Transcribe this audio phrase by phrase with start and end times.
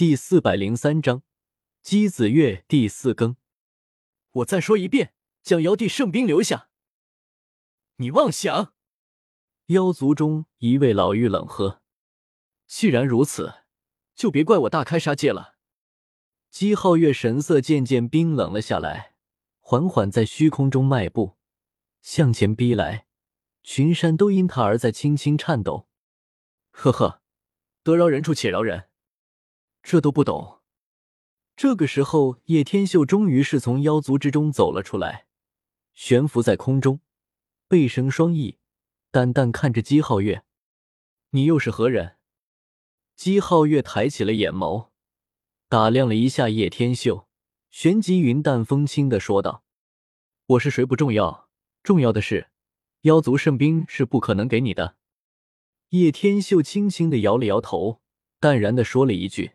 [0.00, 1.24] 第四百零三章，
[1.82, 3.36] 姬子月第四更。
[4.30, 6.70] 我再说一遍，将妖帝圣兵留下。
[7.96, 8.72] 你妄想！
[9.66, 11.82] 妖族中一位老妪冷喝
[12.66, 13.56] ：“既然如此，
[14.14, 15.56] 就别怪我大开杀戒了。”
[16.48, 19.12] 姬皓月神色渐渐冰冷了下来，
[19.58, 21.36] 缓缓在虚空中迈步，
[22.00, 23.06] 向前逼来，
[23.62, 25.86] 群山都因他而在轻轻颤抖。
[26.70, 27.20] 呵呵，
[27.82, 28.86] 得饶人处且饶人。
[29.90, 30.60] 这都不懂。
[31.56, 35.26] 这个时候，叶天秀终于是从妖族之中走了出来，
[35.94, 37.00] 悬浮在空中，
[37.66, 38.58] 背生双翼，
[39.10, 40.44] 淡淡看着姬皓月
[41.34, 42.18] ：“你又是何人？”
[43.18, 44.90] 姬皓月抬起了眼眸，
[45.68, 47.26] 打量了一下叶天秀，
[47.72, 49.64] 旋即云淡风轻的说道
[50.46, 51.48] ：“我是谁不重要，
[51.82, 52.50] 重要的是，
[53.00, 54.94] 妖族圣兵是不可能给你的。”
[55.90, 58.00] 叶天秀轻轻的摇了摇头，
[58.38, 59.54] 淡然的说了一句。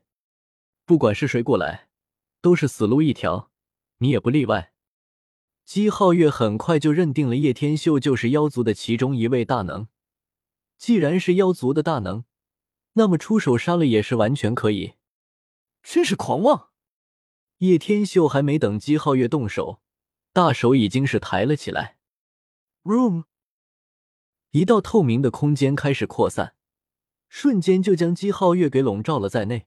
[0.86, 1.90] 不管是谁过来，
[2.42, 3.50] 都是死路一条，
[3.98, 4.72] 你也不例外。
[5.66, 9.88] 姬皓月很快就认定了叶天秀就是妖族的其中一位大能。
[10.78, 12.26] 既然是妖族的大能，
[12.94, 14.94] 那么出手杀了也是完全可以。
[15.82, 16.70] 真是狂妄！
[17.60, 19.82] 叶天秀还没等姬皓月动手，
[20.34, 21.98] 大手已经是抬了起来。
[22.84, 23.24] Room，
[24.52, 26.56] 一道透明的空间开始扩散，
[27.28, 29.66] 瞬间就将姬皓月给笼罩了在内。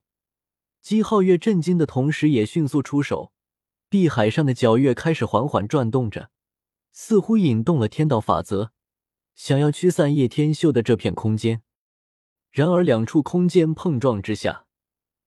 [0.81, 3.33] 姬皓月震惊的同时，也迅速出手，
[3.89, 6.31] 碧海上的皎月开始缓缓转动着，
[6.93, 8.73] 似乎引动了天道法则，
[9.35, 11.63] 想要驱散叶天秀的这片空间。
[12.51, 14.65] 然而，两处空间碰撞之下，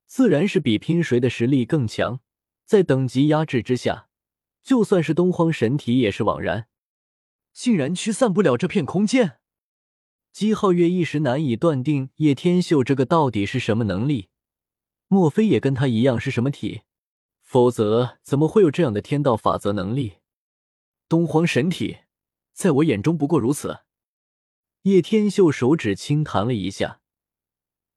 [0.07, 2.19] 自然是比拼谁的实力更强。
[2.66, 4.07] 在等级压制之下，
[4.63, 6.67] 就算是东荒神体也是枉然，
[7.53, 9.38] 竟然驱散不了这片空间。
[10.31, 14.29] 姬皓月一时难以断定叶天秀这个到底是什么能力。
[15.14, 16.84] 莫非也跟他一样是什么体？
[17.42, 20.20] 否则怎么会有这样的天道法则能力？
[21.09, 21.98] 东皇神体，
[22.53, 23.80] 在我眼中不过如此。
[24.84, 27.02] 叶天秀手指轻弹了一下，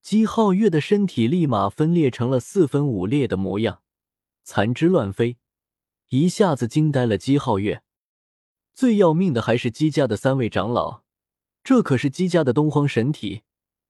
[0.03, 3.83] 姬皓月的身体立马分裂成了四分五裂的模样，
[4.43, 5.37] 残肢乱飞，
[6.09, 7.85] 一下子惊呆了姬皓月。
[8.75, 11.05] 最要命的还是姬家的三位长老，
[11.63, 13.45] 这可是姬家的东荒神体，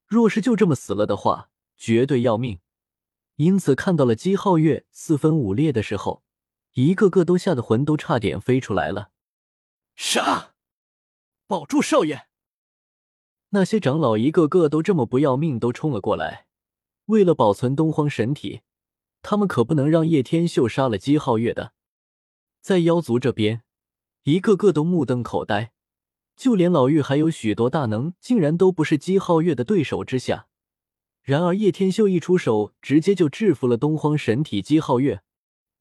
[0.06, 1.48] 若是就这么死了的话，
[1.78, 2.58] 绝对要命。
[3.36, 6.22] 因此，看到了姬皓月四分五裂的时候，
[6.74, 9.10] 一个个都吓得魂都差点飞出来了。
[9.96, 10.54] 杀！
[11.46, 12.26] 保住少爷！
[13.50, 16.46] 那些长老一个个都这么不要命，都冲了过来。
[17.06, 18.62] 为了保存东荒神体，
[19.20, 21.72] 他们可不能让叶天秀杀了姬皓月的。
[22.60, 23.62] 在妖族这边，
[24.22, 25.72] 一个个都目瞪口呆，
[26.34, 30.48] 就连老妪还有许多大能，竟然都不是姬皓月的对手之下。
[31.24, 35.22] 然而叶天秀一出手，直接就制服了东荒神体姬皓月，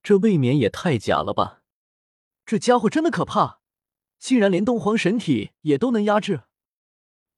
[0.01, 1.61] 这未免也太假了吧！
[2.45, 3.59] 这家伙真的可怕，
[4.17, 6.43] 竟然连东荒神体也都能压制。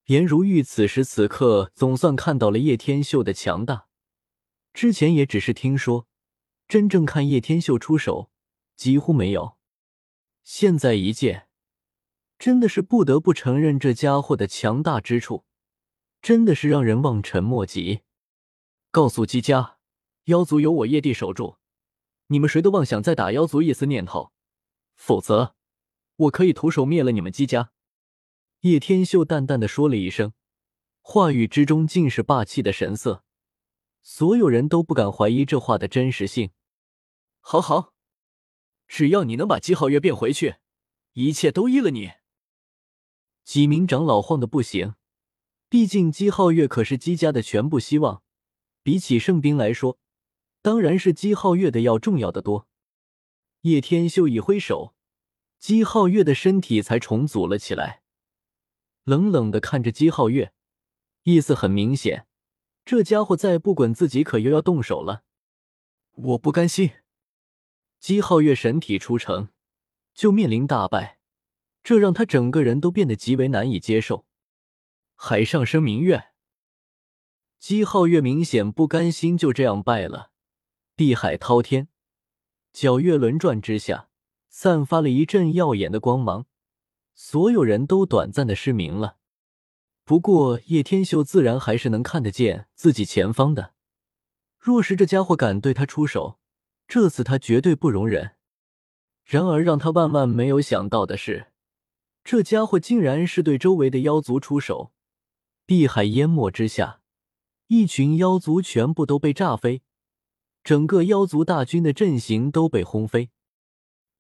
[0.05, 3.88] 颜如玉此时此刻总算看到了叶天秀的强大，
[4.72, 6.07] 之前也只是听说，
[6.67, 8.29] 真正看叶天秀出手
[8.75, 9.57] 几乎没有。
[10.43, 11.47] 现在一见，
[12.37, 15.45] 真的是不得不承认这家伙的强大之处。
[16.25, 18.02] 真的是让人望尘莫及。
[18.90, 19.78] 告诉姬家，
[20.24, 21.58] 妖族有我叶帝守住，
[22.30, 24.31] 你们谁都妄想再打妖族一丝念头，
[24.96, 25.56] 否则
[26.16, 27.72] 我可以徒手灭了你们姬家。
[28.62, 30.34] 叶天秀淡淡的说了一声，
[31.03, 33.24] 话语之中尽是霸气的神色，
[34.02, 36.50] 所有人都不敢怀疑这话的真实性。
[37.40, 37.94] 好好，
[38.88, 40.56] 只要你能把姬皓月变回去，
[41.14, 42.14] 一切都依了你。
[43.44, 44.96] 几名长老慌的不行。
[45.75, 48.24] 毕竟姬皓月可是姬家的全部希望，
[48.81, 50.00] 比起圣兵来说，
[50.62, 52.69] 当然是姬皓月的要重要的多。
[53.63, 54.96] 叶天秀一挥手，
[55.59, 58.03] 姬皓月的身体才重组了起来，
[59.03, 60.53] 冷冷的看着姬皓月，
[61.24, 62.25] 意思很明显，
[62.85, 65.25] 这家伙再不滚，自己可又要动手了。
[66.14, 66.91] 我不甘心，
[67.99, 69.49] 姬皓月神体出城
[70.14, 71.20] 就面临大败，
[71.84, 74.26] 这让他整个人都变得极为难以接受。
[75.17, 76.26] 海上生明月，
[77.58, 80.32] 姬皓月明显不甘心就这样败了。
[80.96, 81.88] 碧海滔天，
[82.73, 84.09] 皎月轮转之下，
[84.50, 86.46] 散发了一阵耀眼的光芒，
[87.16, 89.17] 所有人都短暂的失明了。
[90.03, 93.73] 不过叶天秀自然还是能看得见自己前方的。
[94.59, 96.40] 若是这家伙敢对他出手，
[96.88, 98.35] 这次他绝对不容忍。
[99.23, 101.47] 然而让他万万没有想到的是，
[102.23, 104.91] 这家伙竟然是对周围的妖族出手。
[105.67, 107.02] 碧海淹没之下，
[107.67, 109.82] 一群妖族全部都被炸飞，
[110.64, 113.32] 整个妖族大军的阵型都被轰飞。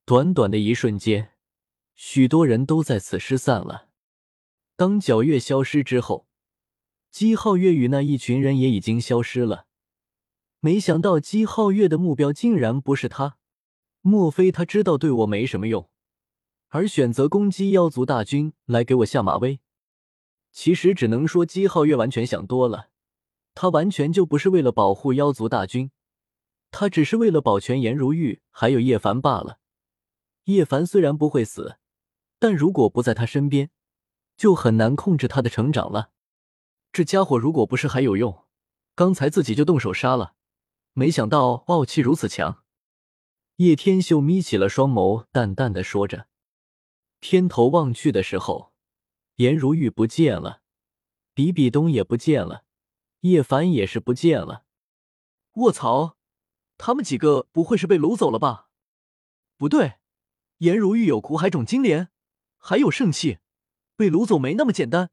[0.05, 1.33] 短短的一瞬间，
[1.93, 3.89] 许多人都在此失散了。
[4.75, 6.27] 当皎月消失之后，
[7.11, 9.67] 姬皓月与那一群人也已经消失了。
[10.59, 13.37] 没想到姬皓月的目标竟然不是他，
[14.01, 15.87] 莫非他知道对我没什么用，
[16.69, 19.59] 而选择攻击妖族大军来给我下马威？
[20.55, 22.87] 其实只能说姬皓月完全想多了，
[23.53, 25.91] 他完全就不是为了保护妖族大军，
[26.71, 29.59] 他只是为了保全颜如玉还有叶凡罢了。
[30.45, 31.77] 叶凡虽然不会死，
[32.39, 33.69] 但如果不在他身边，
[34.37, 36.11] 就很难控制他的成长了。
[36.93, 38.45] 这家伙如果不是还有用，
[38.95, 40.35] 刚才自己就动手杀了。
[40.93, 42.63] 没想到傲气如此强。
[43.57, 46.27] 叶天秀眯起了双眸，淡淡的说着。
[47.19, 48.71] 偏头望去的时候。
[49.35, 50.61] 颜如玉不见了，
[51.33, 52.63] 比比东也不见了，
[53.21, 54.65] 叶凡也是不见了。
[55.55, 56.17] 卧槽，
[56.77, 58.69] 他们几个不会是被掳走了吧？
[59.57, 59.95] 不对，
[60.59, 62.09] 颜如玉有苦海种金莲，
[62.57, 63.39] 还有圣器，
[63.95, 65.11] 被掳走没那么简单。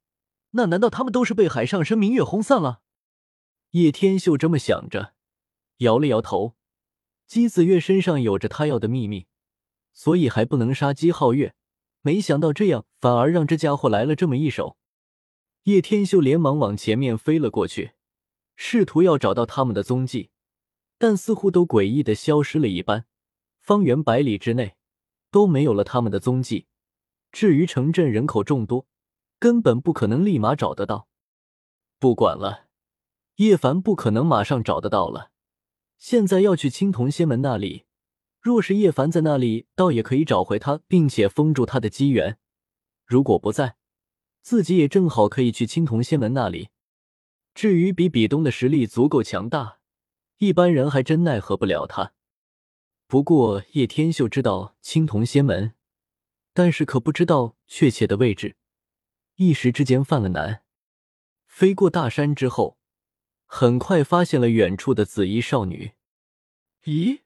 [0.51, 2.81] 那难道他们都是被海上生明月轰散了？
[3.71, 5.15] 叶天秀这么想着，
[5.77, 6.55] 摇了摇头。
[7.25, 9.27] 姬子月身上有着他要的秘密，
[9.91, 11.55] 所以还不能杀姬皓月。
[12.05, 14.75] 没想到这样反而让这家伙来了这么一手，
[15.63, 17.93] 叶天秀连忙往前面飞了过去，
[18.57, 20.29] 试图要找到他们的踪迹，
[20.97, 23.05] 但似乎都诡异的消失了一般，
[23.61, 24.75] 方圆百里之内
[25.31, 26.67] 都没有了他们的踪迹。
[27.31, 28.85] 至于城镇人口众多，
[29.39, 31.07] 根本不可能立马找得到。
[31.99, 32.67] 不管了，
[33.37, 35.31] 叶凡不可能马上找得到了，
[35.97, 37.85] 现在要去青铜仙门那里。
[38.43, 42.37] 若是叶凡在那里，倒也可以找回他，并且封住他的机缘。
[43.05, 43.77] 如果不在，
[44.41, 46.67] 自己也正好可以去青铜仙门那里。
[47.55, 49.79] 至于比比东的实力足够强大，
[50.39, 52.11] 一般人还真奈何不了他。
[53.07, 55.75] 不过叶天秀知道青铜仙门，
[56.53, 58.57] 但是可不知道确切的位置，
[59.37, 60.63] 一时之间犯了难。
[61.45, 62.77] 飞过大山之后，
[63.45, 65.93] 很快发现了远处的紫衣少女。
[66.83, 67.21] 咦？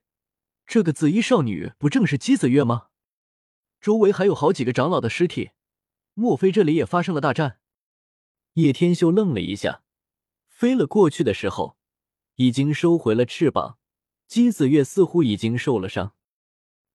[0.67, 2.89] 这个紫衣少女不正是姬子月吗？
[3.79, 5.51] 周围还有好几个长老的尸体，
[6.13, 7.61] 莫非这里也发生了大战？
[8.55, 9.83] 叶天秀愣了一下，
[10.49, 11.77] 飞了过去的时候，
[12.35, 13.79] 已经收回了翅膀。
[14.27, 16.13] 姬子月似乎已经受了伤。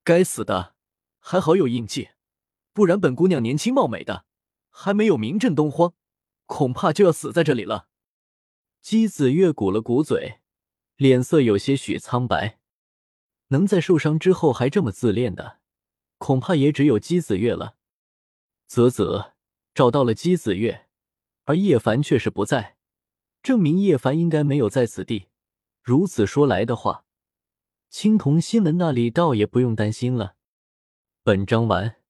[0.04, 0.74] 该死的，
[1.18, 2.10] 还好有印记，
[2.74, 4.26] 不然本姑娘年轻貌美的，
[4.68, 5.94] 还没有名震东荒，
[6.44, 7.88] 恐怕就要死在这里了。
[8.82, 10.40] 姬子月鼓了鼓嘴，
[10.96, 12.58] 脸色有些许苍白。
[13.52, 15.58] 能在受伤之后还这么自恋的，
[16.16, 17.76] 恐怕也只有姬子月了。
[18.66, 19.34] 啧啧，
[19.74, 20.86] 找到了姬子月，
[21.44, 22.76] 而叶凡却是不在，
[23.42, 25.28] 证明叶凡应该没有在此地。
[25.82, 27.04] 如此说来的话，
[27.90, 30.36] 青铜西门那里倒也不用担心了。
[31.22, 32.01] 本章完。